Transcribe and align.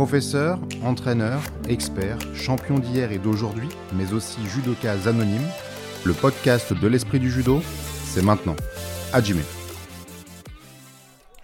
Professeur, 0.00 0.58
entraîneur, 0.82 1.42
expert, 1.68 2.16
champion 2.34 2.78
d'hier 2.78 3.12
et 3.12 3.18
d'aujourd'hui, 3.18 3.68
mais 3.92 4.14
aussi 4.14 4.38
judoka 4.46 4.92
anonyme, 4.92 5.46
le 6.06 6.14
podcast 6.14 6.72
de 6.72 6.88
l'esprit 6.88 7.20
du 7.20 7.30
judo, 7.30 7.60
c'est 8.06 8.22
maintenant. 8.22 8.56
Hajime. 9.12 9.42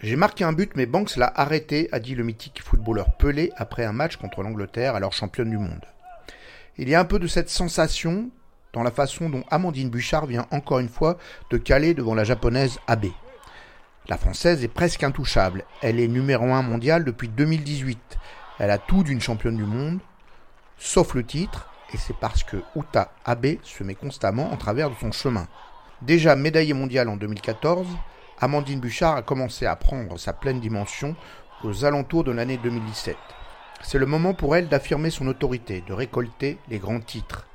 J'ai 0.00 0.16
marqué 0.16 0.42
un 0.42 0.54
but, 0.54 0.72
mais 0.74 0.86
Banks 0.86 1.16
l'a 1.16 1.30
arrêté, 1.36 1.90
a 1.92 2.00
dit 2.00 2.14
le 2.14 2.24
mythique 2.24 2.62
footballeur 2.62 3.14
Pelé 3.18 3.52
après 3.58 3.84
un 3.84 3.92
match 3.92 4.16
contre 4.16 4.42
l'Angleterre, 4.42 4.94
alors 4.94 5.12
championne 5.12 5.50
du 5.50 5.58
monde. 5.58 5.84
Il 6.78 6.88
y 6.88 6.94
a 6.94 7.00
un 7.00 7.04
peu 7.04 7.18
de 7.18 7.26
cette 7.26 7.50
sensation 7.50 8.30
dans 8.72 8.82
la 8.82 8.90
façon 8.90 9.28
dont 9.28 9.44
Amandine 9.50 9.90
Bouchard 9.90 10.24
vient 10.24 10.46
encore 10.50 10.78
une 10.78 10.88
fois 10.88 11.18
de 11.50 11.58
caler 11.58 11.92
devant 11.92 12.14
la 12.14 12.24
japonaise 12.24 12.78
Abe. 12.86 13.12
La 14.08 14.16
française 14.16 14.64
est 14.64 14.68
presque 14.68 15.02
intouchable. 15.02 15.64
Elle 15.82 16.00
est 16.00 16.08
numéro 16.08 16.46
1 16.46 16.62
mondial 16.62 17.04
depuis 17.04 17.28
2018. 17.28 18.16
Elle 18.58 18.70
a 18.70 18.78
tout 18.78 19.02
d'une 19.02 19.20
championne 19.20 19.56
du 19.56 19.64
monde, 19.64 19.98
sauf 20.78 21.14
le 21.14 21.24
titre, 21.24 21.68
et 21.92 21.98
c'est 21.98 22.16
parce 22.16 22.42
que 22.42 22.56
Uta 22.74 23.12
Abe 23.24 23.56
se 23.62 23.84
met 23.84 23.94
constamment 23.94 24.50
en 24.50 24.56
travers 24.56 24.90
de 24.90 24.96
son 24.96 25.12
chemin. 25.12 25.46
Déjà 26.02 26.36
médaillée 26.36 26.72
mondiale 26.72 27.08
en 27.08 27.16
2014, 27.16 27.86
Amandine 28.40 28.80
Bouchard 28.80 29.16
a 29.16 29.22
commencé 29.22 29.66
à 29.66 29.76
prendre 29.76 30.18
sa 30.18 30.32
pleine 30.32 30.60
dimension 30.60 31.16
aux 31.64 31.84
alentours 31.84 32.24
de 32.24 32.32
l'année 32.32 32.58
2017. 32.58 33.16
C'est 33.82 33.98
le 33.98 34.06
moment 34.06 34.34
pour 34.34 34.56
elle 34.56 34.68
d'affirmer 34.68 35.10
son 35.10 35.26
autorité, 35.26 35.82
de 35.86 35.92
récolter 35.92 36.58
les 36.68 36.78
grands 36.78 37.00
titres. 37.00 37.46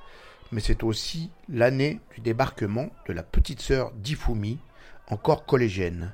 Mais 0.51 0.61
c'est 0.61 0.83
aussi 0.83 1.31
l'année 1.49 1.99
du 2.13 2.21
débarquement 2.21 2.89
de 3.07 3.13
la 3.13 3.23
petite 3.23 3.61
sœur 3.61 3.91
d'Ifumi, 3.91 4.59
encore 5.07 5.45
collégienne. 5.45 6.13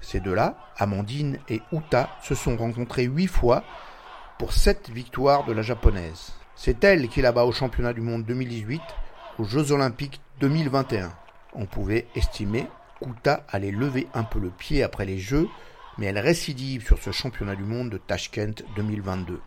Ces 0.00 0.20
deux-là, 0.20 0.56
Amandine 0.76 1.38
et 1.48 1.62
Uta, 1.72 2.10
se 2.22 2.34
sont 2.34 2.56
rencontrés 2.56 3.04
huit 3.04 3.26
fois 3.26 3.64
pour 4.38 4.52
sept 4.52 4.90
victoires 4.90 5.44
de 5.44 5.52
la 5.52 5.62
japonaise. 5.62 6.32
C'est 6.56 6.84
elle 6.84 7.08
qui 7.08 7.22
la 7.22 7.32
bat 7.32 7.44
au 7.44 7.52
championnat 7.52 7.92
du 7.92 8.00
monde 8.00 8.24
2018, 8.24 8.80
aux 9.38 9.44
Jeux 9.44 9.72
olympiques 9.72 10.20
2021. 10.40 11.12
On 11.54 11.66
pouvait 11.66 12.06
estimer 12.14 12.66
qu'Uta 13.00 13.44
allait 13.48 13.70
lever 13.70 14.06
un 14.14 14.24
peu 14.24 14.38
le 14.38 14.50
pied 14.50 14.82
après 14.82 15.04
les 15.04 15.18
Jeux, 15.18 15.48
mais 15.98 16.06
elle 16.06 16.18
récidive 16.18 16.84
sur 16.84 16.98
ce 16.98 17.12
championnat 17.12 17.54
du 17.54 17.64
monde 17.64 17.90
de 17.90 17.98
Tashkent 17.98 18.64
2022. 18.76 19.40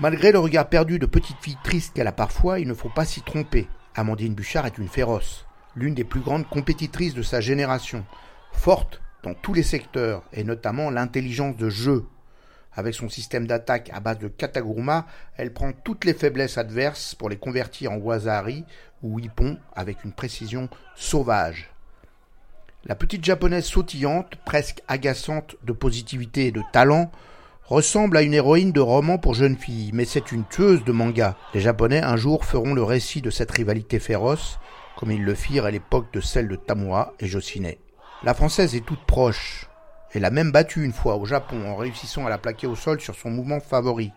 Malgré 0.00 0.32
le 0.32 0.40
regard 0.40 0.68
perdu 0.68 0.98
de 0.98 1.06
petite 1.06 1.36
fille 1.40 1.58
triste 1.62 1.94
qu'elle 1.94 2.08
a 2.08 2.12
parfois, 2.12 2.58
il 2.58 2.66
ne 2.66 2.74
faut 2.74 2.88
pas 2.88 3.04
s'y 3.04 3.22
tromper. 3.22 3.68
Amandine 3.94 4.34
Bouchard 4.34 4.66
est 4.66 4.78
une 4.78 4.88
féroce, 4.88 5.46
l'une 5.76 5.94
des 5.94 6.02
plus 6.02 6.20
grandes 6.20 6.48
compétitrices 6.48 7.14
de 7.14 7.22
sa 7.22 7.40
génération, 7.40 8.04
forte 8.52 9.00
dans 9.22 9.34
tous 9.34 9.54
les 9.54 9.62
secteurs, 9.62 10.22
et 10.32 10.42
notamment 10.42 10.90
l'intelligence 10.90 11.56
de 11.56 11.68
jeu. 11.68 12.06
Avec 12.76 12.94
son 12.94 13.08
système 13.08 13.46
d'attaque 13.46 13.90
à 13.92 14.00
base 14.00 14.18
de 14.18 14.28
kataguruma, 14.28 15.06
elle 15.36 15.52
prend 15.52 15.72
toutes 15.72 16.04
les 16.04 16.14
faiblesses 16.14 16.58
adverses 16.58 17.14
pour 17.14 17.28
les 17.28 17.36
convertir 17.36 17.92
en 17.92 17.96
wazari 17.96 18.64
ou 19.02 19.20
ippon 19.20 19.58
avec 19.74 20.04
une 20.04 20.12
précision 20.12 20.68
sauvage. 20.96 21.70
La 22.86 22.94
petite 22.94 23.24
japonaise 23.24 23.64
sautillante, 23.64 24.36
presque 24.44 24.82
agaçante 24.88 25.56
de 25.64 25.72
positivité 25.72 26.48
et 26.48 26.52
de 26.52 26.62
talent, 26.72 27.10
ressemble 27.64 28.18
à 28.18 28.22
une 28.22 28.34
héroïne 28.34 28.72
de 28.72 28.80
roman 28.80 29.16
pour 29.16 29.34
jeunes 29.34 29.56
filles, 29.56 29.90
mais 29.94 30.04
c'est 30.04 30.32
une 30.32 30.44
tueuse 30.44 30.84
de 30.84 30.92
manga. 30.92 31.36
Les 31.54 31.60
Japonais 31.60 32.02
un 32.02 32.16
jour 32.16 32.44
feront 32.44 32.74
le 32.74 32.82
récit 32.82 33.22
de 33.22 33.30
cette 33.30 33.52
rivalité 33.52 33.98
féroce, 33.98 34.58
comme 34.96 35.10
ils 35.10 35.24
le 35.24 35.34
firent 35.34 35.64
à 35.64 35.70
l'époque 35.70 36.12
de 36.12 36.20
celle 36.20 36.48
de 36.48 36.56
Tamura 36.56 37.14
et 37.20 37.26
Josine. 37.26 37.72
La 38.22 38.34
française 38.34 38.74
est 38.74 38.84
toute 38.84 39.04
proche. 39.06 39.68
Elle 40.14 40.24
a 40.24 40.30
même 40.30 40.52
battu 40.52 40.84
une 40.84 40.92
fois 40.92 41.16
au 41.16 41.26
Japon 41.26 41.66
en 41.66 41.74
réussissant 41.74 42.24
à 42.24 42.30
la 42.30 42.38
plaquer 42.38 42.68
au 42.68 42.76
sol 42.76 43.00
sur 43.00 43.16
son 43.16 43.30
mouvement 43.30 43.58
favori. 43.58 44.12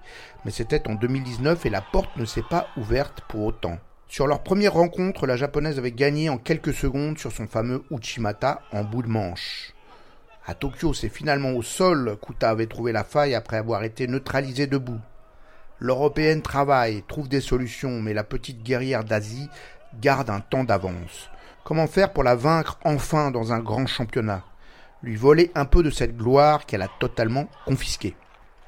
Mais 0.46 0.52
c'était 0.52 0.88
en 0.88 0.94
2019 0.94 1.66
et 1.66 1.72
la 1.72 1.82
porte 1.82 2.16
ne 2.18 2.26
s'est 2.26 2.44
pas 2.48 2.68
ouverte 2.78 3.22
pour 3.28 3.44
autant. 3.46 3.80
Sur 4.08 4.28
leur 4.28 4.44
première 4.44 4.74
rencontre, 4.74 5.26
la 5.26 5.38
japonaise 5.38 5.80
avait 5.80 5.92
gagné 5.92 6.30
en 6.30 6.38
quelques 6.38 6.74
secondes 6.74 7.18
sur 7.18 7.32
son 7.32 7.48
fameux 7.48 7.84
Uchimata 7.90 8.62
en 8.72 8.84
bout 8.84 9.02
de 9.02 9.08
manche. 9.08 9.74
À 10.46 10.54
Tokyo, 10.54 10.94
c'est 10.94 11.10
finalement 11.10 11.54
au 11.54 11.64
sol 11.64 12.16
qu'Uta 12.22 12.52
avait 12.52 12.68
trouvé 12.68 12.92
la 12.92 13.04
faille 13.04 13.34
après 13.34 13.58
avoir 13.58 13.84
été 13.84 14.08
neutralisée 14.08 14.68
debout. 14.68 15.02
L'Européenne 15.80 16.44
travaille, 16.44 17.04
trouve 17.08 17.28
des 17.28 17.42
solutions, 17.42 18.02
mais 18.02 18.14
la 18.14 18.24
petite 18.24 18.64
guerrière 18.64 19.04
d'Asie 19.04 19.50
garde 20.00 20.30
un 20.30 20.42
temps 20.42 20.64
d'avance. 20.64 21.30
Comment 21.64 21.88
faire 21.88 22.14
pour 22.14 22.24
la 22.24 22.36
vaincre 22.36 22.80
enfin 22.86 23.32
dans 23.32 23.52
un 23.52 23.60
grand 23.60 23.88
championnat? 23.88 24.44
Lui 25.04 25.16
voler 25.16 25.52
un 25.56 25.66
peu 25.66 25.84
de 25.84 25.90
cette 25.90 26.18
gloire 26.18 26.66
qu'elle 26.66 26.82
a 26.82 26.90
totalement 27.00 27.48
confisquée. 27.66 28.16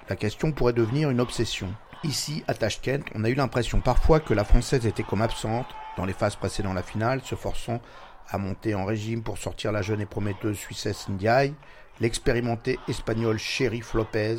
La 0.09 0.16
question 0.16 0.51
pourrait 0.51 0.73
devenir 0.73 1.09
une 1.09 1.22
obsession. 1.22 1.73
Ici, 2.03 2.44
à 2.47 2.53
Tashkent, 2.53 3.03
on 3.16 3.23
a 3.23 3.29
eu 3.29 3.35
l'impression 3.35 3.81
parfois 3.81 4.19
que 4.19 4.34
la 4.34 4.44
Française 4.44 4.85
était 4.85 5.03
comme 5.03 5.22
absente 5.22 5.68
dans 5.97 6.06
les 6.06 6.13
phases 6.13 6.35
précédant 6.35 6.73
la 6.73 6.84
finale, 6.84 7.22
se 7.23 7.35
forçant 7.35 7.81
à 8.29 8.38
monter 8.38 8.75
en 8.75 8.85
régime 8.85 9.23
pour 9.23 9.38
sortir 9.38 9.72
la 9.72 9.81
jeune 9.81 10.01
et 10.01 10.06
prometteuse 10.06 10.57
Suissesse 10.57 11.09
Ndiaye, 11.09 11.53
l'expérimentée 12.00 12.79
espagnole 12.88 13.39
Sheriff 13.39 13.94
Lopez 13.94 14.38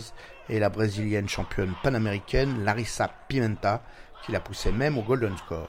et 0.48 0.58
la 0.58 0.70
brésilienne 0.70 1.28
championne 1.28 1.74
panaméricaine 1.82 2.64
Larissa 2.64 3.10
Pimenta, 3.28 3.82
qui 4.24 4.32
la 4.32 4.40
poussait 4.40 4.72
même 4.72 4.96
au 4.96 5.02
Golden 5.02 5.36
Score 5.36 5.68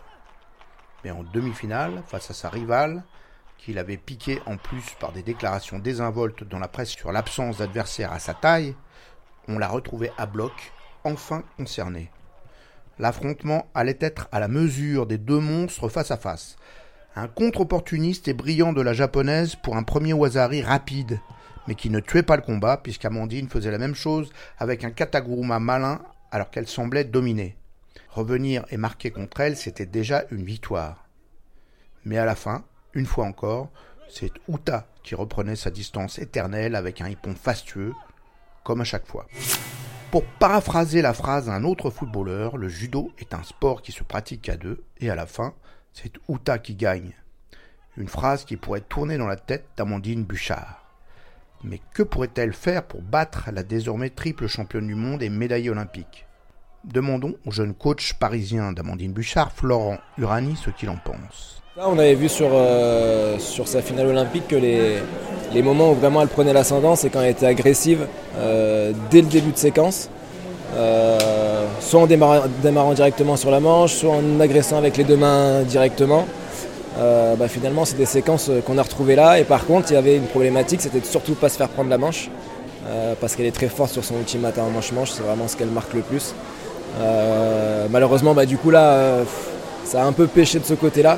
mais 1.04 1.12
en 1.12 1.24
demi-finale, 1.24 2.04
face 2.06 2.32
à 2.32 2.34
sa 2.34 2.50
rivale, 2.50 3.04
qu'il 3.64 3.78
avait 3.78 3.98
piqué 3.98 4.40
en 4.46 4.58
plus 4.58 4.84
par 5.00 5.12
des 5.12 5.22
déclarations 5.22 5.80
désinvoltes 5.80 6.44
dans 6.44 6.60
la 6.60 6.68
presse 6.68 6.90
sur 6.90 7.12
l'absence 7.12 7.60
d'adversaire 7.60 8.12
à 8.12 8.20
sa 8.20 8.34
taille, 8.34 8.76
on 9.48 9.60
l'a 9.60 9.68
retrouvé 9.68 10.12
à 10.18 10.26
bloc, 10.26 10.52
enfin 11.04 11.44
concerné. 11.58 12.10
L'affrontement 13.00 13.68
allait 13.74 13.98
être 14.00 14.28
à 14.32 14.40
la 14.40 14.48
mesure 14.48 15.06
des 15.06 15.18
deux 15.18 15.40
monstres 15.40 15.90
face 15.90 16.12
à 16.12 16.18
face. 16.18 16.56
Un 17.16 17.28
contre-opportuniste 17.28 18.28
et 18.28 18.34
brillant 18.34 18.74
de 18.74 18.82
la 18.82 18.94
japonaise 18.94 19.56
pour 19.56 19.76
un 19.76 19.84
premier 19.84 20.14
Wazari 20.14 20.62
rapide, 20.62 21.20
mais 21.68 21.76
qui 21.76 21.90
ne 21.90 22.00
tuait 22.00 22.24
pas 22.24 22.36
le 22.36 22.42
combat, 22.42 22.78
puisqu'Amandine 22.78 23.50
faisait 23.50 23.72
la 23.72 23.78
même 23.78 23.96
chose 23.96 24.32
avec 24.58 24.84
un 24.84 24.92
Kataguruma 24.92 25.60
malin 25.60 26.02
alors 26.32 26.50
qu'elle 26.50 26.68
semblait 26.68 27.04
dominer. 27.04 27.58
Revenir 28.10 28.66
et 28.72 28.78
marquer 28.78 29.12
contre 29.12 29.42
elle, 29.42 29.58
c'était 29.58 29.86
déjà 29.86 30.24
une 30.32 30.44
victoire. 30.44 31.06
Mais 32.06 32.18
à 32.18 32.26
la 32.26 32.36
fin, 32.36 32.64
une 32.94 33.06
fois 33.06 33.26
encore, 33.26 33.70
c'est 34.10 34.32
Uta 34.48 34.88
qui 35.04 35.16
reprenait 35.16 35.56
sa 35.56 35.72
distance 35.72 36.20
éternelle 36.20 36.76
avec 36.76 37.02
un 37.02 37.08
hippon 37.08 37.34
fastueux, 37.34 37.94
comme 38.64 38.82
à 38.82 38.86
chaque 38.86 39.08
fois. 39.08 39.28
Pour 40.12 40.26
paraphraser 40.26 41.02
la 41.02 41.14
phrase 41.14 41.46
d'un 41.46 41.64
autre 41.64 41.90
footballeur, 41.90 42.58
le 42.58 42.68
judo 42.68 43.12
est 43.18 43.34
un 43.34 43.44
sport 43.44 43.82
qui 43.82 43.94
se 43.94 44.04
pratique 44.04 44.50
à 44.50 44.58
deux, 44.58 44.84
et 45.00 45.10
à 45.10 45.16
la 45.16 45.26
fin, 45.26 45.54
c'est 45.94 46.12
Uta 46.28 46.60
qui 46.60 46.76
gagne. 46.76 47.14
Une 47.96 48.10
phrase 48.10 48.44
qui 48.44 48.58
pourrait 48.58 48.82
tourner 48.82 49.18
dans 49.18 49.28
la 49.28 49.38
tête 49.38 49.68
d'Amandine 49.78 50.24
Bouchard. 50.24 50.86
Mais 51.64 51.80
que 51.94 52.04
pourrait-elle 52.04 52.54
faire 52.54 52.84
pour 52.84 53.02
battre 53.02 53.50
la 53.54 53.64
désormais 53.64 54.10
triple 54.10 54.48
championne 54.48 54.88
du 54.88 54.96
monde 54.96 55.24
et 55.24 55.30
médaille 55.30 55.70
olympique? 55.70 56.26
Demandons 56.84 57.36
au 57.46 57.52
jeune 57.52 57.76
coach 57.76 58.14
parisien 58.16 58.74
d'Amandine 58.74 59.14
Bouchard, 59.14 59.52
Florent 59.52 60.00
Urani, 60.18 60.56
ce 60.56 60.72
qu'il 60.72 60.90
en 60.90 60.98
pense. 60.98 61.61
On 61.78 61.98
avait 61.98 62.16
vu 62.16 62.28
sur, 62.28 62.50
euh, 62.54 63.38
sur 63.40 63.68
sa 63.68 63.82
finale 63.82 64.08
olympique 64.08 64.48
que 64.48 64.56
les, 64.56 65.62
moments 65.62 65.92
où 65.92 65.96
vraiment 65.96 66.22
elle 66.22 66.28
prenait 66.28 66.54
l'ascendance, 66.54 67.02
c'est 67.02 67.10
quand 67.10 67.22
elle 67.22 67.32
était 67.32 67.46
agressive 67.46 68.08
euh, 68.38 68.92
dès 69.10 69.22
le 69.22 69.28
début 69.28 69.52
de 69.52 69.58
séquence. 69.58 70.10
Euh, 70.76 71.18
soit 71.80 72.02
en 72.02 72.08
démarrant, 72.08 72.94
directement 72.94 73.36
sur 73.36 73.52
la 73.52 73.60
manche, 73.60 73.94
soit 73.94 74.12
en 74.12 74.40
agressant 74.40 74.78
avec 74.78 74.98
les 74.98 75.04
deux 75.04 75.18
mains 75.18 75.62
directement. 75.62 76.26
Bah, 76.98 77.48
finalement, 77.48 77.86
c'est 77.86 77.98
des 77.98 78.06
séquences 78.06 78.52
qu'on 78.66 78.78
a 78.78 78.84
retrouvées 78.84 79.16
là. 79.16 79.40
Et 79.40 79.44
par 79.44 79.66
contre, 79.66 79.92
il 79.92 79.96
y 79.96 79.98
avait 79.98 80.18
une 80.18 80.28
problématique, 80.28 80.82
c'était 80.82 81.00
de 81.00 81.06
surtout 81.06 81.34
pas 81.34 81.50
se 81.50 81.58
faire 81.58 81.70
prendre 81.70 81.90
la 81.90 81.98
manche. 81.98 82.30
parce 83.20 83.36
qu'elle 83.36 83.48
est 83.48 83.56
très 83.56 83.70
forte 83.70 83.92
sur 83.92 84.04
son 84.04 84.16
ultimata 84.16 84.62
en 84.62 84.70
manche-manche, 84.70 85.12
c'est 85.12 85.24
vraiment 85.24 85.48
ce 85.48 85.56
qu'elle 85.58 85.70
marque 85.70 85.94
le 85.94 86.02
plus. 86.02 86.36
Malheureusement, 87.90 88.34
bah, 88.34 88.46
du 88.46 88.58
coup, 88.58 88.70
là, 88.72 89.20
ça 89.84 90.04
a 90.04 90.06
un 90.06 90.14
peu 90.14 90.28
pêché 90.28 90.60
de 90.60 90.66
ce 90.66 90.76
côté-là. 90.76 91.18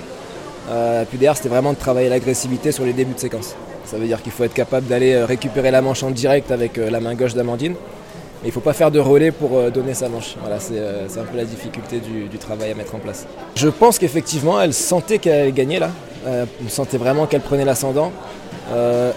Euh, 0.69 1.04
puis 1.07 1.18
derrière, 1.18 1.36
c'était 1.36 1.50
vraiment 1.50 1.74
de 1.74 1.77
travailler 1.77 2.10
l'agressivité 2.10 2.71
sur 2.71 2.86
les 2.86 2.94
débuts 2.94 3.13
de 3.13 3.19
séquence. 3.19 3.56
Ça 3.86 3.98
veut 3.98 4.06
dire 4.06 4.21
qu'il 4.21 4.31
faut 4.31 4.44
être 4.44 4.54
capable 4.54 4.88
d'aller 4.88 5.24
récupérer 5.24 5.71
la 5.71 5.81
manche 5.81 6.04
en 6.04 6.12
direct 6.12 6.51
avec 6.51 6.77
la 6.77 7.00
main 7.00 7.15
gauche 7.15 7.33
d'Amandine. 7.33 7.74
Mais 7.74 8.45
il 8.45 8.48
ne 8.48 8.54
faut 8.54 8.62
pas 8.62 8.74
faire 8.74 8.92
de 8.92 9.00
relais 9.00 9.31
pour 9.31 9.62
donner 9.71 9.94
sa 9.94 10.07
manche. 10.10 10.36
C'est 10.60 11.19
un 11.19 11.24
peu 11.24 11.38
la 11.38 11.44
difficulté 11.44 12.00
du, 12.00 12.38
travail 12.38 12.71
à 12.71 12.75
mettre 12.75 12.95
en 12.95 13.00
place. 13.00 13.25
Je 13.56 13.68
pense 13.68 14.00
qu'effectivement, 14.00 14.60
elle 14.60 14.74
sentait 14.74 15.18
qu'elle 15.18 15.54
gagnait 15.54 15.80
là. 15.80 15.89
elle 16.25 16.48
sentait 16.69 16.98
vraiment 16.98 17.25
qu'elle 17.25 17.42
prenait 17.42 17.66
l'ascendant. 17.66 18.12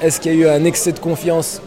Est-ce 0.02 0.20
qu'il 0.20 0.34
y 0.34 0.34
a 0.34 0.38
eu 0.38 0.48
un 0.48 0.64
excès 0.64 0.92
de 0.92 0.98
confiance? 0.98 1.60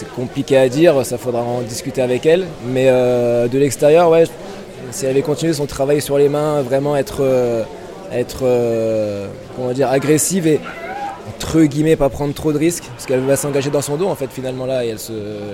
C'est 0.00 0.10
compliqué 0.14 0.56
à 0.56 0.68
dire, 0.68 1.04
ça 1.04 1.18
faudra 1.18 1.42
en 1.42 1.60
discuter 1.60 2.00
avec 2.00 2.24
elle. 2.24 2.46
Mais 2.64 2.86
euh, 2.88 3.48
de 3.48 3.58
l'extérieur, 3.58 4.10
si 4.92 5.04
elle 5.04 5.10
avait 5.10 5.20
continué 5.20 5.52
son 5.52 5.66
travail 5.66 6.00
sur 6.00 6.16
les 6.16 6.30
mains, 6.30 6.62
vraiment 6.62 6.96
être, 6.96 7.18
euh, 7.20 7.64
être 8.12 8.40
euh, 8.42 9.28
comment 9.56 9.72
dire, 9.72 9.88
agressive 9.88 10.46
et 10.46 10.60
entre 11.36 11.62
guillemets, 11.62 11.96
pas 11.96 12.08
prendre 12.08 12.34
trop 12.34 12.52
de 12.52 12.58
risques, 12.58 12.84
parce 12.92 13.06
qu'elle 13.06 13.20
va 13.20 13.36
s'engager 13.36 13.70
dans 13.70 13.80
son 13.82 13.96
dos, 13.96 14.06
en 14.06 14.14
fait, 14.14 14.28
finalement, 14.30 14.66
là, 14.66 14.84
et 14.84 14.88
elle 14.88 14.98
se, 14.98 15.12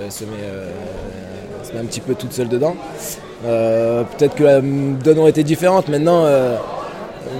se 0.09 0.23
met, 0.23 1.79
un 1.79 1.85
petit 1.85 2.01
peu 2.01 2.15
toute 2.15 2.33
seule 2.33 2.49
dedans. 2.49 2.75
Peut-être 3.43 4.35
que 4.35 4.43
la 4.43 4.61
donne 4.61 5.19
aurait 5.19 5.29
été 5.29 5.43
différente. 5.43 5.87
Maintenant, 5.87 6.25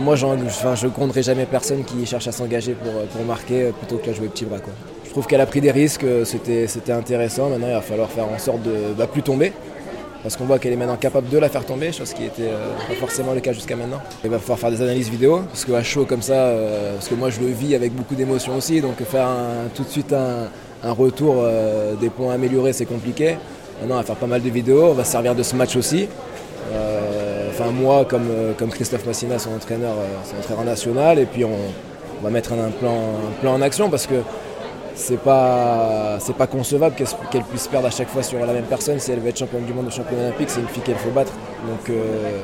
moi, 0.02 0.16
enfin, 0.24 0.76
je 0.76 0.88
compterai 0.88 1.24
jamais 1.24 1.46
personne 1.46 1.84
qui 1.84 2.06
cherche 2.06 2.28
à 2.28 2.32
s'engager 2.32 2.76
pour, 3.12 3.26
marquer 3.26 3.72
plutôt 3.78 3.98
que 3.98 4.10
à 4.10 4.14
jouer 4.14 4.28
petit 4.28 4.46
bras. 4.46 4.58
Je 5.06 5.10
trouve 5.10 5.26
qu'elle 5.26 5.42
a 5.42 5.46
pris 5.46 5.62
des 5.62 5.72
risques, 5.72 6.06
c'était 6.24 6.92
intéressant. 6.92 7.50
Maintenant, 7.50 7.68
il 7.68 7.74
va 7.74 7.82
falloir 7.82 8.10
faire 8.10 8.26
en 8.26 8.38
sorte 8.38 8.62
de 8.62 8.72
ne 8.72 8.94
bah, 8.94 9.08
plus 9.08 9.24
tomber 9.24 9.52
parce 10.24 10.36
qu'on 10.36 10.46
voit 10.46 10.60
qu'elle 10.60 10.74
est 10.74 10.78
maintenant 10.78 10.96
capable 10.98 11.30
de 11.30 11.38
la 11.38 11.50
faire 11.50 11.66
tomber, 11.66 11.92
chose 11.92 12.14
qui 12.14 12.24
n'était 12.24 12.44
euh, 12.44 12.74
pas 12.88 12.96
forcément 12.96 13.34
le 13.34 13.40
cas 13.40 13.54
jusqu'à 13.54 13.76
maintenant. 13.76 14.02
Il 14.24 14.30
va 14.30 14.40
falloir 14.40 14.60
faire 14.60 14.72
des 14.72 14.82
analyses 14.82 15.10
vidéo, 15.10 15.42
parce 15.48 15.66
qu'à 15.66 15.84
chaud 15.84 16.06
comme 16.06 16.22
ça, 16.22 16.34
euh, 16.34 16.94
parce 16.96 17.08
que 17.08 17.16
moi 17.16 17.30
je 17.30 17.40
le 17.40 17.48
vis 17.48 17.76
avec 17.76 17.94
beaucoup 17.94 18.16
d'émotion 18.16 18.56
aussi, 18.56 18.82
donc 18.82 19.02
faire 19.04 19.28
tout 19.76 19.84
de 19.84 19.90
suite 19.90 20.14
un, 20.14 20.50
retour 20.92 21.38
euh, 21.40 21.96
des 21.96 22.10
points 22.10 22.34
améliorés 22.34 22.74
c'est 22.74 22.86
compliqué. 22.86 23.38
Maintenant 23.80 23.96
on 23.96 24.00
va 24.00 24.04
faire 24.04 24.16
pas 24.16 24.28
mal 24.28 24.42
de 24.42 24.50
vidéos, 24.50 24.86
on 24.86 24.94
va 24.94 25.04
se 25.04 25.12
servir 25.12 25.36
de 25.36 25.44
ce 25.44 25.56
match 25.56 25.76
aussi. 25.76 26.08
enfin 27.50 27.72
moi 27.72 28.06
comme, 28.06 28.28
Christophe 28.72 29.06
Massina, 29.06 29.38
son 29.40 29.54
entraîneur, 29.54 29.96
son 30.26 30.38
entraîneur 30.38 30.66
national, 30.66 31.20
et 31.20 31.26
puis 31.26 31.46
on, 31.46 31.58
va 32.24 32.32
mettre 32.32 32.54
un 32.54 32.72
plan 32.72 33.54
en 33.54 33.62
action 33.62 33.92
parce 33.92 34.08
que 34.08 34.16
c'est 34.98 35.22
pas 35.22 36.18
c'est 36.20 36.36
pas 36.36 36.48
concevable 36.48 36.96
qu'elle 37.32 37.44
puisse 37.44 37.68
perdre 37.68 37.88
à 37.88 37.92
chaque 37.92 38.10
fois 38.10 38.24
sur 38.24 38.40
la 38.40 38.52
même 38.52 38.66
personne. 38.66 39.00
Si 39.00 39.12
elle 39.12 39.20
veut 39.20 39.30
être 39.30 39.38
championne 39.38 39.64
du 39.64 39.74
monde 39.74 39.88
ou 39.88 39.92
championne 39.92 40.20
olympique 40.20 40.50
c'est 40.50 40.60
une 40.60 40.68
fille 40.68 40.82
qu'il 40.84 40.96
faut 40.96 41.12
battre. 41.12 41.32
Donc 41.68 41.90
euh, 41.90 42.42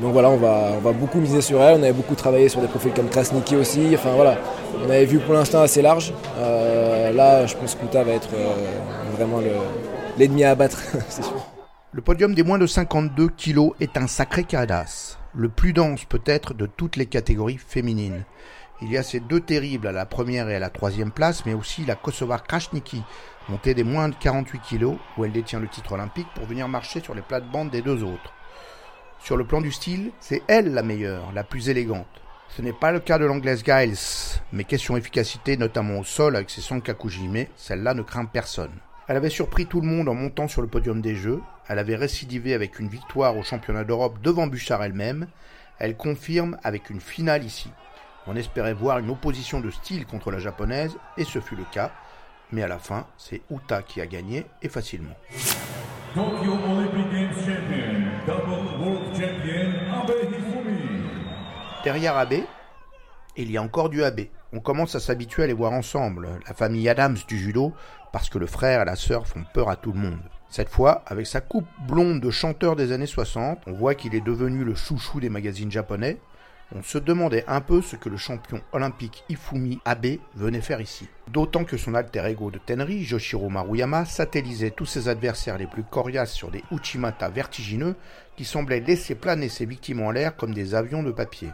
donc 0.00 0.12
voilà 0.14 0.30
on 0.30 0.38
va 0.38 0.72
on 0.76 0.80
va 0.80 0.92
beaucoup 0.92 1.20
miser 1.20 1.42
sur 1.42 1.62
elle. 1.62 1.78
On 1.78 1.82
avait 1.82 1.92
beaucoup 1.92 2.14
travaillé 2.14 2.48
sur 2.48 2.60
des 2.60 2.68
profils 2.68 2.92
comme 2.92 3.08
Krasniki 3.08 3.54
aussi. 3.56 3.90
Enfin 3.94 4.12
voilà. 4.14 4.38
On 4.84 4.88
avait 4.88 5.04
vu 5.04 5.18
pour 5.18 5.34
l'instant 5.34 5.60
assez 5.60 5.82
large. 5.82 6.14
Euh, 6.38 7.12
là 7.12 7.46
je 7.46 7.54
pense 7.54 7.74
que 7.74 7.82
Kuta 7.82 8.02
va 8.02 8.12
être 8.12 8.30
euh, 8.34 8.54
vraiment 9.16 9.40
l'ennemi 10.18 10.44
à 10.44 10.56
sûr. 11.10 11.34
Le 11.92 12.00
podium 12.00 12.34
des 12.34 12.42
moins 12.42 12.58
de 12.58 12.66
52 12.66 13.28
kilos 13.28 13.72
est 13.78 13.98
un 13.98 14.06
sacré 14.06 14.44
cadas 14.44 15.18
le 15.34 15.48
plus 15.48 15.72
dense 15.72 16.04
peut-être 16.04 16.54
de 16.54 16.66
toutes 16.66 16.96
les 16.96 17.06
catégories 17.06 17.58
féminines 17.58 18.24
il 18.82 18.90
y 18.90 18.98
a 18.98 19.04
ces 19.04 19.20
deux 19.20 19.40
terribles 19.40 19.86
à 19.86 19.92
la 19.92 20.06
première 20.06 20.48
et 20.48 20.56
à 20.56 20.58
la 20.58 20.68
troisième 20.68 21.12
place, 21.12 21.46
mais 21.46 21.54
aussi 21.54 21.84
la 21.84 21.94
Kosovar 21.94 22.42
Krasniki, 22.42 23.02
montée 23.48 23.74
des 23.74 23.84
moins 23.84 24.08
de 24.08 24.14
48 24.16 24.60
kg, 24.60 24.96
où 25.16 25.24
elle 25.24 25.30
détient 25.30 25.60
le 25.60 25.68
titre 25.68 25.92
olympique 25.92 26.26
pour 26.34 26.46
venir 26.46 26.66
marcher 26.66 27.00
sur 27.00 27.14
les 27.14 27.22
plates-bandes 27.22 27.70
des 27.70 27.80
deux 27.80 28.02
autres. 28.02 28.34
Sur 29.20 29.36
le 29.36 29.44
plan 29.44 29.60
du 29.60 29.70
style, 29.70 30.10
c'est 30.18 30.42
elle 30.48 30.74
la 30.74 30.82
meilleure, 30.82 31.30
la 31.32 31.44
plus 31.44 31.68
élégante. 31.68 32.08
Ce 32.48 32.60
n'est 32.60 32.72
pas 32.72 32.90
le 32.90 32.98
cas 32.98 33.18
de 33.18 33.24
l'anglaise 33.24 33.62
Giles, 33.64 33.96
mais 34.52 34.64
question 34.64 34.96
efficacité, 34.96 35.56
notamment 35.56 36.00
au 36.00 36.04
sol 36.04 36.34
avec 36.34 36.50
ses 36.50 36.60
Sankakujime, 36.60 37.46
celle-là 37.56 37.94
ne 37.94 38.02
craint 38.02 38.24
personne. 38.24 38.72
Elle 39.06 39.16
avait 39.16 39.30
surpris 39.30 39.66
tout 39.66 39.80
le 39.80 39.86
monde 39.86 40.08
en 40.08 40.14
montant 40.14 40.48
sur 40.48 40.60
le 40.60 40.66
podium 40.66 41.00
des 41.00 41.14
Jeux, 41.14 41.40
elle 41.68 41.78
avait 41.78 41.94
récidivé 41.96 42.52
avec 42.52 42.80
une 42.80 42.88
victoire 42.88 43.36
au 43.36 43.44
championnat 43.44 43.84
d'Europe 43.84 44.20
devant 44.22 44.48
Bouchard 44.48 44.82
elle-même, 44.82 45.28
elle 45.78 45.96
confirme 45.96 46.58
avec 46.64 46.90
une 46.90 47.00
finale 47.00 47.44
ici. 47.44 47.70
On 48.26 48.36
espérait 48.36 48.74
voir 48.74 48.98
une 48.98 49.10
opposition 49.10 49.60
de 49.60 49.70
style 49.70 50.06
contre 50.06 50.30
la 50.30 50.38
japonaise, 50.38 50.96
et 51.16 51.24
ce 51.24 51.40
fut 51.40 51.56
le 51.56 51.64
cas. 51.72 51.90
Mais 52.52 52.62
à 52.62 52.68
la 52.68 52.78
fin, 52.78 53.06
c'est 53.16 53.42
Uta 53.50 53.82
qui 53.82 54.00
a 54.00 54.06
gagné, 54.06 54.46
et 54.62 54.68
facilement. 54.68 55.14
Derrière 61.82 62.16
Abe, 62.16 62.34
il 63.36 63.50
y 63.50 63.56
a 63.56 63.62
encore 63.62 63.88
du 63.88 64.04
Abe. 64.04 64.26
On 64.52 64.60
commence 64.60 64.94
à 64.94 65.00
s'habituer 65.00 65.44
à 65.44 65.46
les 65.46 65.52
voir 65.52 65.72
ensemble, 65.72 66.28
la 66.46 66.54
famille 66.54 66.88
Adams 66.88 67.16
du 67.26 67.38
judo, 67.38 67.72
parce 68.12 68.28
que 68.28 68.38
le 68.38 68.46
frère 68.46 68.82
et 68.82 68.84
la 68.84 68.94
sœur 68.96 69.26
font 69.26 69.44
peur 69.54 69.68
à 69.70 69.76
tout 69.76 69.92
le 69.92 69.98
monde. 69.98 70.20
Cette 70.50 70.68
fois, 70.68 71.02
avec 71.06 71.26
sa 71.26 71.40
coupe 71.40 71.66
blonde 71.88 72.20
de 72.20 72.30
chanteur 72.30 72.76
des 72.76 72.92
années 72.92 73.06
60, 73.06 73.60
on 73.66 73.72
voit 73.72 73.94
qu'il 73.94 74.14
est 74.14 74.20
devenu 74.20 74.64
le 74.64 74.74
chouchou 74.74 75.18
des 75.18 75.30
magazines 75.30 75.72
japonais, 75.72 76.18
on 76.74 76.82
se 76.82 76.98
demandait 76.98 77.44
un 77.48 77.60
peu 77.60 77.82
ce 77.82 77.96
que 77.96 78.08
le 78.08 78.16
champion 78.16 78.60
olympique 78.72 79.24
Ifumi 79.28 79.80
Abe 79.84 80.18
venait 80.34 80.60
faire 80.60 80.80
ici. 80.80 81.08
D'autant 81.28 81.64
que 81.64 81.76
son 81.76 81.94
alter 81.94 82.24
ego 82.26 82.50
de 82.50 82.58
Tenri, 82.58 83.04
Joshiro 83.04 83.48
Maruyama, 83.48 84.04
satellisait 84.04 84.70
tous 84.70 84.86
ses 84.86 85.08
adversaires 85.08 85.58
les 85.58 85.66
plus 85.66 85.84
coriaces 85.84 86.32
sur 86.32 86.50
des 86.50 86.64
Uchimata 86.70 87.28
vertigineux 87.28 87.94
qui 88.36 88.44
semblaient 88.44 88.80
laisser 88.80 89.14
planer 89.14 89.48
ses 89.48 89.66
victimes 89.66 90.00
en 90.02 90.10
l'air 90.10 90.36
comme 90.36 90.54
des 90.54 90.74
avions 90.74 91.02
de 91.02 91.12
papier. 91.12 91.50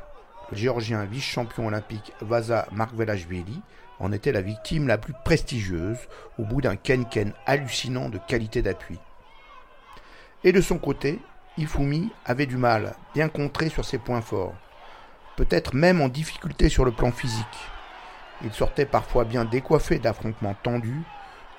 Le 0.50 0.56
géorgien 0.56 1.04
vice-champion 1.04 1.66
olympique 1.66 2.12
Vaza 2.20 2.66
Markvelashvili 2.72 3.60
en 3.98 4.12
était 4.12 4.32
la 4.32 4.42
victime 4.42 4.86
la 4.86 4.98
plus 4.98 5.14
prestigieuse 5.24 5.98
au 6.38 6.44
bout 6.44 6.60
d'un 6.60 6.76
ken-ken 6.76 7.32
hallucinant 7.44 8.08
de 8.08 8.18
qualité 8.18 8.62
d'appui. 8.62 8.98
Et 10.44 10.52
de 10.52 10.60
son 10.60 10.78
côté, 10.78 11.18
Ifumi 11.56 12.10
avait 12.24 12.46
du 12.46 12.56
mal, 12.56 12.94
bien 13.14 13.28
contré 13.28 13.68
sur 13.68 13.84
ses 13.84 13.98
points 13.98 14.20
forts 14.20 14.54
peut-être 15.38 15.72
même 15.72 16.00
en 16.00 16.08
difficulté 16.08 16.68
sur 16.68 16.84
le 16.84 16.90
plan 16.90 17.12
physique. 17.12 17.46
Il 18.42 18.52
sortait 18.52 18.86
parfois 18.86 19.24
bien 19.24 19.44
décoiffé 19.44 20.00
d'affrontements 20.00 20.56
tendus, 20.64 21.02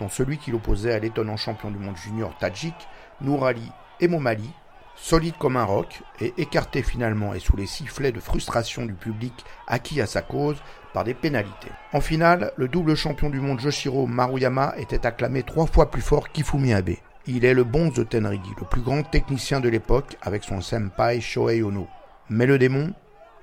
dont 0.02 0.10
celui 0.10 0.38
qui 0.38 0.52
l'opposait 0.52 0.94
à 0.94 1.00
l'étonnant 1.00 1.38
champion 1.38 1.72
du 1.72 1.78
monde 1.78 1.96
junior 1.96 2.38
tadjik, 2.38 2.76
Nourali 3.22 3.72
Momali, 4.02 4.50
solide 4.98 5.36
comme 5.40 5.56
un 5.56 5.64
roc 5.64 6.02
et 6.20 6.34
écarté 6.38 6.84
finalement 6.84 7.34
et 7.34 7.40
sous 7.40 7.56
les 7.56 7.68
sifflets 7.68 8.12
de 8.12 8.20
frustration 8.20 8.86
du 8.86 8.94
public 8.94 9.34
acquis 9.66 10.02
à 10.02 10.08
sa 10.08 10.22
cause 10.22 10.58
par 10.94 11.06
des 11.06 11.14
pénalités. 11.14 11.72
En 11.94 12.02
finale, 12.02 12.52
le 12.58 12.68
double 12.68 12.96
champion 12.96 13.30
du 13.30 13.40
monde 13.40 13.62
Joshiro 13.62 14.08
Maruyama 14.08 14.74
était 14.76 15.06
acclamé 15.06 15.44
trois 15.44 15.68
fois 15.68 15.90
plus 15.90 16.02
fort 16.02 16.34
qu'Ifumi 16.34 16.74
Abe. 16.74 16.96
Il 17.28 17.46
est 17.46 17.54
le 17.54 17.64
bonze 17.64 17.94
de 17.94 18.06
le 18.12 18.66
plus 18.70 18.82
grand 18.82 19.04
technicien 19.04 19.62
de 19.62 19.70
l'époque 19.70 20.18
avec 20.22 20.44
son 20.44 20.60
senpai 20.60 21.22
Shohei 21.22 21.64
Ono. 21.64 21.88
Mais 22.30 22.46
le 22.46 22.58
démon, 22.58 22.94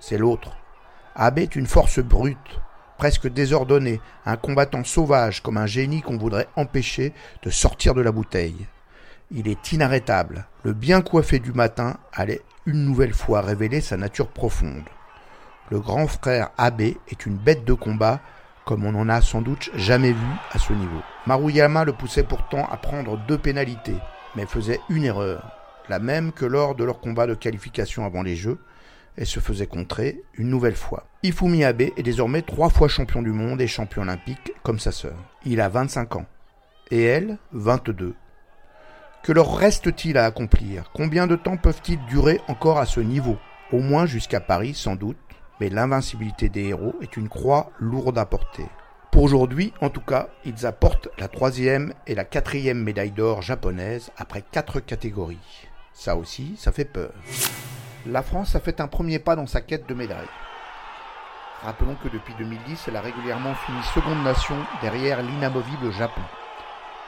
c'est 0.00 0.18
l'autre. 0.18 0.56
Abe 1.14 1.38
est 1.38 1.56
une 1.56 1.66
force 1.66 2.00
brute, 2.00 2.60
presque 2.98 3.28
désordonnée, 3.28 4.00
un 4.24 4.36
combattant 4.36 4.84
sauvage 4.84 5.42
comme 5.42 5.56
un 5.56 5.66
génie 5.66 6.02
qu'on 6.02 6.18
voudrait 6.18 6.48
empêcher 6.56 7.12
de 7.42 7.50
sortir 7.50 7.94
de 7.94 8.02
la 8.02 8.12
bouteille. 8.12 8.66
Il 9.30 9.48
est 9.48 9.72
inarrêtable. 9.72 10.46
Le 10.62 10.72
bien 10.72 11.02
coiffé 11.02 11.38
du 11.38 11.52
matin 11.52 11.96
allait 12.12 12.42
une 12.64 12.84
nouvelle 12.84 13.14
fois 13.14 13.40
révéler 13.40 13.80
sa 13.80 13.96
nature 13.96 14.28
profonde. 14.28 14.84
Le 15.70 15.80
grand 15.80 16.06
frère 16.06 16.50
Abe 16.58 16.82
est 16.82 17.26
une 17.26 17.36
bête 17.36 17.64
de 17.64 17.72
combat 17.72 18.20
comme 18.66 18.84
on 18.84 18.92
n'en 18.92 19.08
a 19.08 19.20
sans 19.20 19.42
doute 19.42 19.70
jamais 19.74 20.12
vu 20.12 20.26
à 20.52 20.58
ce 20.58 20.72
niveau. 20.72 21.00
Maruyama 21.26 21.84
le 21.84 21.92
poussait 21.92 22.24
pourtant 22.24 22.66
à 22.68 22.76
prendre 22.76 23.16
deux 23.26 23.38
pénalités, 23.38 23.96
mais 24.34 24.44
faisait 24.44 24.80
une 24.90 25.04
erreur, 25.04 25.56
la 25.88 26.00
même 26.00 26.32
que 26.32 26.44
lors 26.44 26.74
de 26.74 26.84
leur 26.84 27.00
combat 27.00 27.28
de 27.28 27.34
qualification 27.34 28.04
avant 28.04 28.22
les 28.22 28.34
Jeux, 28.34 28.58
et 29.18 29.24
se 29.24 29.40
faisait 29.40 29.66
contrer 29.66 30.22
une 30.34 30.48
nouvelle 30.48 30.76
fois. 30.76 31.06
Ifumi 31.22 31.64
Abe 31.64 31.82
est 31.82 32.02
désormais 32.02 32.42
trois 32.42 32.70
fois 32.70 32.88
champion 32.88 33.22
du 33.22 33.30
monde 33.30 33.60
et 33.60 33.66
champion 33.66 34.02
olympique 34.02 34.52
comme 34.62 34.78
sa 34.78 34.92
sœur. 34.92 35.16
Il 35.44 35.60
a 35.60 35.68
25 35.68 36.16
ans. 36.16 36.26
Et 36.90 37.02
elle, 37.02 37.38
22. 37.52 38.14
Que 39.22 39.32
leur 39.32 39.56
reste-t-il 39.56 40.18
à 40.18 40.24
accomplir? 40.24 40.90
Combien 40.94 41.26
de 41.26 41.34
temps 41.34 41.56
peuvent-ils 41.56 42.04
durer 42.06 42.40
encore 42.46 42.78
à 42.78 42.86
ce 42.86 43.00
niveau? 43.00 43.38
Au 43.72 43.80
moins 43.80 44.06
jusqu'à 44.06 44.40
Paris, 44.40 44.74
sans 44.74 44.94
doute, 44.94 45.16
mais 45.60 45.68
l'invincibilité 45.68 46.48
des 46.48 46.66
héros 46.66 46.94
est 47.00 47.16
une 47.16 47.28
croix 47.28 47.72
lourde 47.80 48.18
à 48.18 48.26
porter. 48.26 48.66
Pour 49.10 49.24
aujourd'hui, 49.24 49.72
en 49.80 49.88
tout 49.88 50.00
cas, 50.00 50.28
ils 50.44 50.66
apportent 50.66 51.08
la 51.18 51.26
troisième 51.26 51.92
et 52.06 52.14
la 52.14 52.24
quatrième 52.24 52.82
médaille 52.82 53.10
d'or 53.10 53.42
japonaise 53.42 54.10
après 54.16 54.42
quatre 54.42 54.78
catégories. 54.78 55.38
Ça 55.92 56.16
aussi, 56.16 56.54
ça 56.58 56.70
fait 56.70 56.84
peur 56.84 57.12
la 58.08 58.22
France 58.22 58.54
a 58.54 58.60
fait 58.60 58.80
un 58.80 58.86
premier 58.86 59.18
pas 59.18 59.36
dans 59.36 59.46
sa 59.46 59.60
quête 59.60 59.88
de 59.88 59.94
médailles. 59.94 60.28
Rappelons 61.62 61.96
que 61.96 62.08
depuis 62.08 62.34
2010, 62.38 62.86
elle 62.88 62.96
a 62.96 63.00
régulièrement 63.00 63.54
fini 63.54 63.82
seconde 63.94 64.22
nation 64.22 64.56
derrière 64.80 65.22
l'inamovible 65.22 65.90
Japon. 65.92 66.20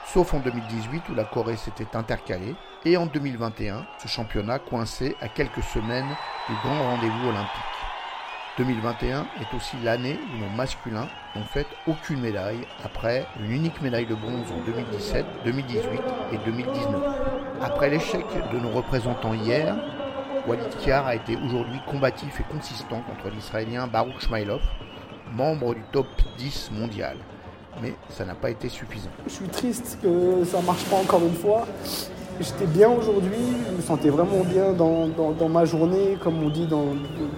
Sauf 0.07 0.35
en 0.35 0.40
2018 0.40 1.09
où 1.11 1.14
la 1.14 1.25
Corée 1.25 1.57
s'était 1.57 1.97
intercalée, 1.97 2.57
et 2.85 2.97
en 2.97 3.07
2021, 3.07 3.87
ce 4.02 4.09
championnat 4.09 4.59
coincé 4.59 5.17
à 5.21 5.28
quelques 5.28 5.62
semaines 5.62 6.17
du 6.49 6.55
grand 6.64 6.83
rendez-vous 6.83 7.28
olympique. 7.28 7.62
2021 8.57 9.26
est 9.40 9.55
aussi 9.55 9.76
l'année 9.85 10.19
où 10.35 10.38
nos 10.38 10.57
masculins 10.57 11.07
n'ont 11.37 11.45
fait 11.45 11.67
aucune 11.87 12.21
médaille 12.21 12.67
après 12.83 13.25
une 13.38 13.52
unique 13.52 13.81
médaille 13.83 14.07
de 14.07 14.17
bronze 14.17 14.50
en 14.50 14.64
2017, 14.64 15.25
2018 15.45 16.00
et 16.33 16.38
2019. 16.45 17.02
Après 17.62 17.90
l'échec 17.90 18.25
de 18.52 18.59
nos 18.59 18.71
représentants 18.71 19.35
hier, 19.35 19.76
Walid 20.49 20.75
Kiar 20.83 21.07
a 21.07 21.14
été 21.14 21.37
aujourd'hui 21.37 21.78
combatif 21.90 22.40
et 22.40 22.45
consistant 22.50 23.02
contre 23.02 23.35
l'Israélien 23.35 23.87
Baruch 23.87 24.19
Shmailov, 24.21 24.62
membre 25.35 25.75
du 25.75 25.83
top 25.93 26.07
10 26.38 26.71
mondial. 26.73 27.19
Mais 27.83 27.93
ça 28.09 28.25
n'a 28.25 28.35
pas 28.35 28.49
été 28.49 28.71
suffisant. 28.71 29.11
Je 29.26 29.33
suis 29.33 29.49
triste 29.49 29.99
que 30.02 30.43
ça 30.47 30.62
ne 30.62 30.67
marche 30.67 30.85
pas 30.85 30.97
encore 30.97 31.21
une 31.21 31.35
fois. 31.35 31.67
J'étais 32.40 32.64
bien 32.64 32.88
aujourd'hui, 32.88 33.37
je 33.69 33.76
me 33.76 33.83
sentais 33.83 34.09
vraiment 34.09 34.43
bien 34.43 34.73
dans, 34.73 35.49
ma 35.50 35.67
journée, 35.67 36.17
comme 36.19 36.43
on 36.43 36.49
dit 36.49 36.67
dans 36.67 36.95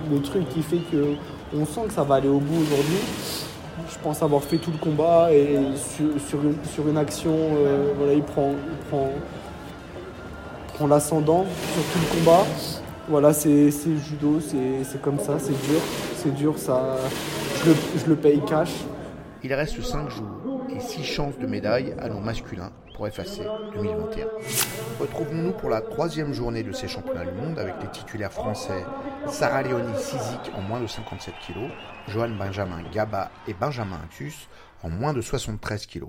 le 0.09 0.23
truc 0.23 0.49
qui 0.51 0.63
fait 0.63 0.81
qu'on 0.93 1.67
sent 1.67 1.89
que 1.89 1.93
ça 1.93 2.05
va 2.05 2.17
aller 2.17 2.29
au 2.29 2.39
bout 2.39 2.63
aujourd'hui. 2.63 3.01
pense 4.05 4.23
avoir 4.23 4.45
fait 4.45 4.59
tout 4.59 4.71
le 4.71 4.79
combat 4.79 5.33
et 5.33 5.59
sur, 6.29 6.87
une, 6.87 6.97
action, 6.97 7.35
euh, 7.35 8.15
il 8.15 8.23
prend 8.23 8.55
l'ascendant 10.87 11.45
sur 11.75 11.83
tout 11.93 11.99
le 11.99 12.19
combat. 12.21 12.45
Voilà, 13.11 13.33
c'est 13.33 13.73
judo, 13.73 14.39
c'est 14.41 15.03
comme 15.03 15.19
ça, 15.19 15.37
c'est 15.41 15.51
dur, 15.51 15.81
c'est 16.15 16.33
dur, 16.33 16.57
ça, 16.57 16.97
je 17.65 18.09
le, 18.09 18.15
paye 18.15 18.41
cash. 18.47 18.71
Il 19.43 19.53
reste 19.53 19.83
5 19.83 20.09
jours 20.11 20.65
et 20.73 20.79
6 20.79 21.03
chances 21.03 21.37
de 21.37 21.49
médaille 21.49 21.93
à 21.99 22.09
nos 22.09 22.21
masculins 22.21 22.71
pour 22.95 23.09
effacer 23.09 23.43
2021. 23.75 24.27
Retrouvons-nous 25.01 25.51
pour 25.55 25.71
la 25.71 25.81
troisième 25.81 26.33
journée 26.33 26.63
de 26.63 26.71
ces 26.71 26.87
championnats 26.87 27.25
du 27.25 27.33
monde 27.33 27.59
avec 27.59 27.75
les 27.83 27.89
titulaires 27.89 28.33
français 28.33 28.85
Sarah 29.27 29.63
Léonie 29.63 29.99
Sizik 29.99 30.53
en 30.57 30.61
moins 30.63 30.81
de 30.81 30.87
57 30.87 31.35
kg, 31.45 31.69
Johan 32.07 32.31
Benjamin 32.39 32.85
Gaba 32.93 33.33
et 33.49 33.55
Benjamin 33.55 33.99
Acus 34.05 34.49
en 34.85 34.89
moins 34.89 35.13
de 35.15 35.21
73 35.21 35.87
kg. 35.87 36.05